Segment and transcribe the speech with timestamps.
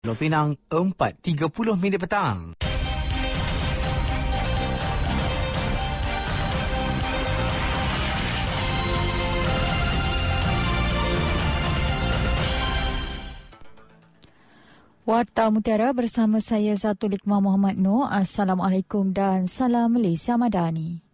[0.00, 2.56] Pulau Pinang 4.30 minit petang.
[15.04, 18.08] Warta Mutiara bersama saya Zatul Iqmah Muhammad Noor.
[18.08, 21.09] Assalamualaikum dan salam Malaysia Madani.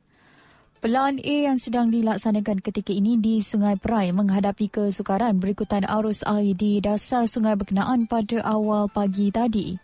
[0.87, 6.55] Pelan A yang sedang dilaksanakan ketika ini di Sungai Perai menghadapi kesukaran berikutan arus air
[6.55, 9.75] di dasar sungai berkenaan pada awal pagi tadi.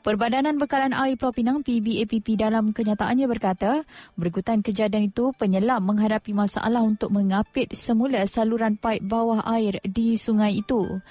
[0.00, 3.84] Perbadanan Bekalan Air Pulau Pinang PBAPP dalam kenyataannya berkata,
[4.16, 10.64] berikutan kejadian itu penyelam menghadapi masalah untuk mengapit semula saluran paip bawah air di sungai
[10.64, 11.04] itu.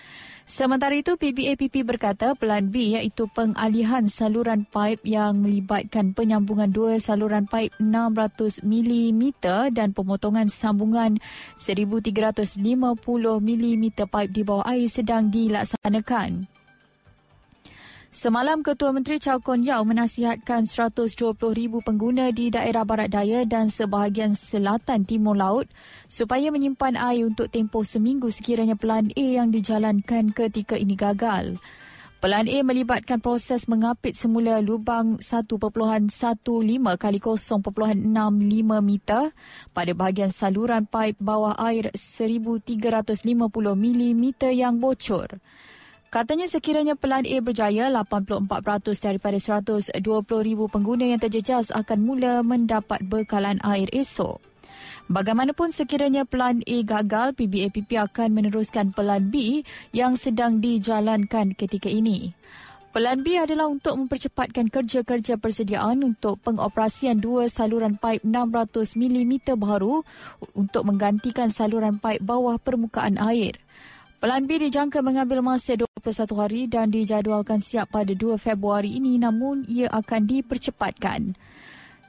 [0.45, 7.49] Sementara itu, PBAPP berkata pelan B iaitu pengalihan saluran paip yang melibatkan penyambungan dua saluran
[7.49, 9.21] paip 600 mm
[9.73, 11.18] dan pemotongan sambungan
[11.58, 12.62] 1350
[13.41, 16.55] mm paip di bawah air sedang dilaksanakan.
[18.16, 21.36] Semalam Ketua Menteri Chow Kon Yao menasihatkan 120,000
[21.84, 25.68] pengguna di daerah barat daya dan sebahagian selatan timur laut
[26.07, 31.60] supaya menyimpan air untuk tempoh seminggu sekiranya pelan A yang dijalankan ketika ini gagal.
[32.24, 35.76] Pelan A melibatkan proses mengapit semula lubang 1.15
[36.96, 38.00] kali 0.65
[38.79, 39.24] meter
[39.76, 42.63] pada bahagian saluran paip bawah air 1350
[43.76, 44.24] mm
[44.55, 45.44] yang bocor.
[46.16, 48.40] Katanya sekiranya pelan A berjaya, 84%
[49.04, 49.99] daripada 120,000
[50.72, 54.40] pengguna yang terjejas akan mula mendapat bekalan air esok.
[55.12, 62.32] Bagaimanapun sekiranya pelan A gagal, PBAPP akan meneruskan pelan B yang sedang dijalankan ketika ini.
[62.96, 70.00] Pelan B adalah untuk mempercepatkan kerja-kerja persediaan untuk pengoperasian dua saluran paip 600 mm baru
[70.56, 73.59] untuk menggantikan saluran paip bawah permukaan air.
[74.25, 76.01] Pelan B dijangka mengambil masa 21
[76.34, 81.38] hari dan dijadualkan siap pada 2 Februari ini namun ia akan dipercepatkan.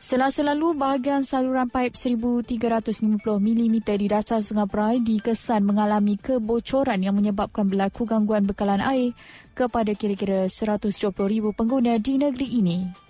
[0.00, 7.20] Selasa lalu, bahagian saluran paip 1350 mm di dasar Sungai Perai dikesan mengalami kebocoran yang
[7.20, 9.12] menyebabkan berlaku gangguan bekalan air
[9.52, 11.12] kepada kira-kira 120,000
[11.52, 13.05] pengguna di negeri ini.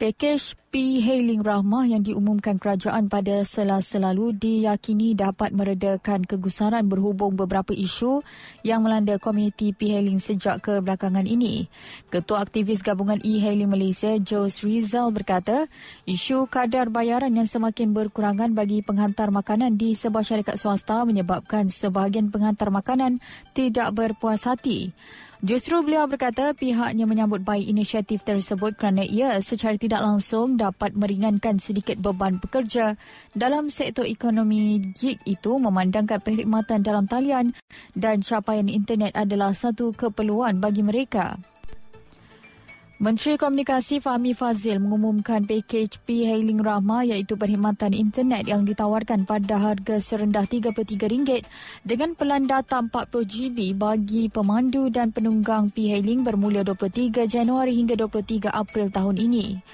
[0.00, 7.76] Pakej P-Hailing Rahmah yang diumumkan kerajaan pada selasa lalu diyakini dapat meredakan kegusaran berhubung beberapa
[7.76, 8.24] isu
[8.64, 11.68] yang melanda komuniti P-Hailing sejak kebelakangan ini.
[12.08, 15.68] Ketua Aktivis Gabungan E-Hailing Malaysia, Jos Rizal berkata,
[16.08, 22.32] isu kadar bayaran yang semakin berkurangan bagi penghantar makanan di sebuah syarikat swasta menyebabkan sebahagian
[22.32, 23.20] penghantar makanan
[23.52, 24.96] tidak berpuas hati.
[25.40, 31.56] Justru beliau berkata pihaknya menyambut baik inisiatif tersebut kerana ia secara tidak langsung dapat meringankan
[31.56, 33.00] sedikit beban pekerja
[33.32, 37.56] dalam sektor ekonomi gig itu memandangkan perkhidmatan dalam talian
[37.96, 41.40] dan capaian internet adalah satu keperluan bagi mereka.
[43.00, 49.96] Menteri Komunikasi Fahmi Fazil mengumumkan pakej P-Hailing Rahma iaitu perkhidmatan internet yang ditawarkan pada harga
[49.96, 51.40] serendah RM33
[51.80, 58.92] dengan pelan data 40GB bagi pemandu dan penunggang P-Hailing bermula 23 Januari hingga 23 April
[58.92, 59.64] tahun ini.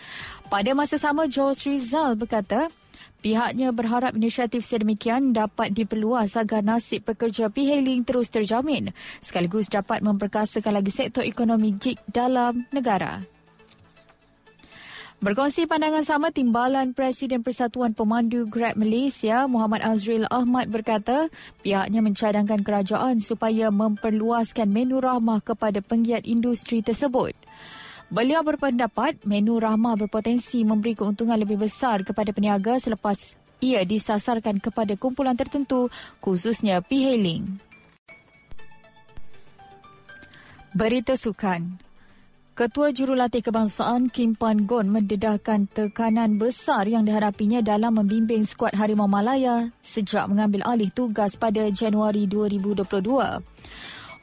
[0.47, 2.71] Pada masa sama, Jos Rizal berkata,
[3.25, 10.77] Pihaknya berharap inisiatif sedemikian dapat diperluas agar nasib pekerja P-Hailing terus terjamin sekaligus dapat memperkasakan
[10.79, 13.25] lagi sektor ekonomi JIK dalam negara.
[15.17, 21.33] Berkongsi pandangan sama, Timbalan Presiden Persatuan Pemandu Grab Malaysia, Muhammad Azril Ahmad berkata
[21.65, 27.33] pihaknya mencadangkan kerajaan supaya memperluaskan menu rahmah kepada penggiat industri tersebut.
[28.07, 34.95] Beliau berpendapat menu rahmah berpotensi memberi keuntungan lebih besar kepada peniaga selepas ia disasarkan kepada
[34.95, 35.91] kumpulan tertentu
[36.23, 37.59] khususnya P-Hailing.
[40.77, 41.83] Berita Sukan
[42.57, 49.05] Ketua Jurulatih Kebangsaan Kim Pan Gon mendedahkan tekanan besar yang dihadapinya dalam membimbing skuad Harimau
[49.05, 53.56] Malaya sejak mengambil alih tugas pada Januari 2022.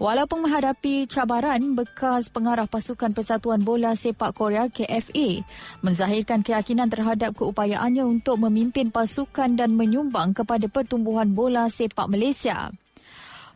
[0.01, 5.45] Walaupun menghadapi cabaran, bekas pengarah pasukan Persatuan Bola Sepak Korea KFA
[5.85, 12.73] menzahirkan keyakinan terhadap keupayaannya untuk memimpin pasukan dan menyumbang kepada pertumbuhan bola sepak Malaysia.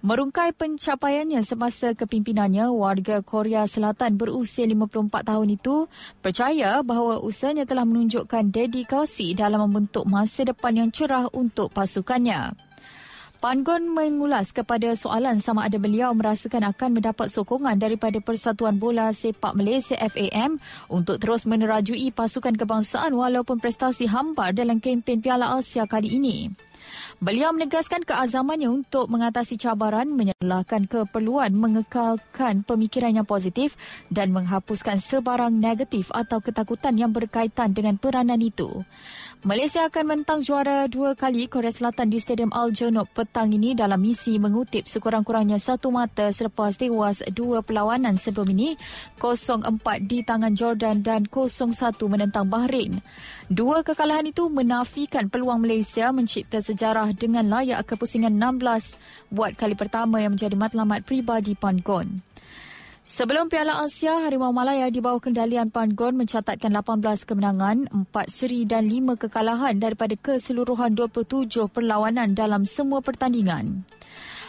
[0.05, 5.89] Merungkai pencapaiannya semasa kepimpinannya, warga Korea Selatan berusia 54 tahun itu
[6.21, 12.66] percaya bahawa usahanya telah menunjukkan dedikasi dalam membentuk masa depan yang cerah untuk pasukannya.
[13.37, 19.53] Pangon mengulas kepada soalan sama ada beliau merasakan akan mendapat sokongan daripada Persatuan Bola Sepak
[19.53, 20.57] Malaysia FAM
[20.89, 26.49] untuk terus menerajui pasukan kebangsaan walaupun prestasi hambar dalam kempen Piala Asia kali ini.
[27.17, 33.73] Beliau menegaskan keazamannya untuk mengatasi cabaran menyalahkan keperluan mengekalkan pemikiran yang positif
[34.13, 38.85] dan menghapuskan sebarang negatif atau ketakutan yang berkaitan dengan peranan itu.
[39.45, 44.01] Malaysia akan mentang juara dua kali Korea Selatan di Stadium Al Junub petang ini dalam
[44.01, 48.77] misi mengutip sekurang-kurangnya satu mata selepas tewas dua perlawanan sebelum ini
[49.17, 51.73] 0-4 di tangan Jordan dan 0-1
[52.09, 53.01] menentang Bahrain.
[53.49, 56.76] Dua kekalahan itu menafikan peluang Malaysia mencipta sejarah
[57.17, 62.21] dengan layak ke pusingan 16 buat kali pertama yang menjadi matlamat peribadi Pangon.
[63.07, 68.91] Sebelum Piala Asia, Harimau Malaya di bawah kendalian Pangon mencatatkan 18 kemenangan, 4 seri dan
[68.91, 73.87] 5 kekalahan daripada keseluruhan 27 perlawanan dalam semua pertandingan.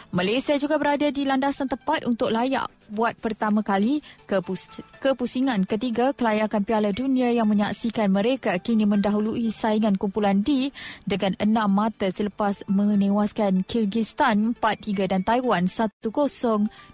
[0.09, 6.65] Malaysia juga berada di landasan tepat untuk layak buat pertama kali kepus- kepusingan ketiga kelayakan
[6.65, 10.73] Piala Dunia yang menyaksikan mereka kini mendahului saingan kumpulan D
[11.05, 16.09] dengan enam mata selepas menewaskan Kyrgyzstan 4-3 dan Taiwan 1-0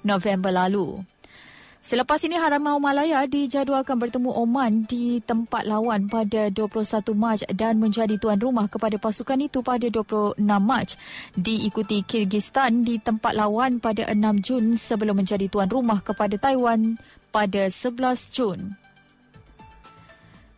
[0.04, 1.00] November lalu.
[1.86, 6.82] Selepas ini Harimau Malaya dijadualkan bertemu Oman di tempat lawan pada 21
[7.14, 10.98] Mac dan menjadi tuan rumah kepada pasukan itu pada 26 Mac.
[11.38, 16.98] Diikuti Kyrgyzstan di tempat lawan pada 6 Jun sebelum menjadi tuan rumah kepada Taiwan
[17.30, 18.74] pada 11 Jun.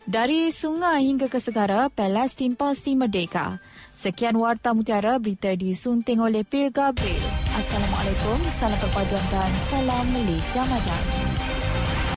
[0.07, 3.59] Dari sungai hingga ke segara, Palestin pasti merdeka.
[3.91, 7.26] Sekian Warta Mutiara, berita disunting oleh Pil Gabriel.
[7.57, 11.26] Assalamualaikum, salam perpaduan dan salam Malaysia Madang.